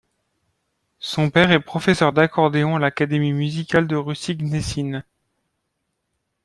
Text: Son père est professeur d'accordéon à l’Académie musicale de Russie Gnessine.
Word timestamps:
Son 0.97 1.29
père 1.29 1.51
est 1.51 1.59
professeur 1.59 2.11
d'accordéon 2.11 2.75
à 2.75 2.79
l’Académie 2.79 3.33
musicale 3.33 3.85
de 3.85 3.95
Russie 3.95 4.35
Gnessine. 4.35 5.03